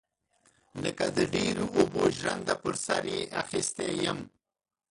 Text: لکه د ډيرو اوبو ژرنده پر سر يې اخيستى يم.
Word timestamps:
لکه 0.83 1.05
د 1.17 1.19
ډيرو 1.35 1.65
اوبو 1.77 2.01
ژرنده 2.17 2.55
پر 2.61 2.75
سر 2.85 3.03
يې 3.13 3.21
اخيستى 3.41 3.89
يم. 4.05 4.19